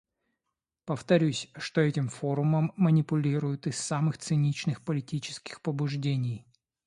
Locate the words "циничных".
4.17-4.83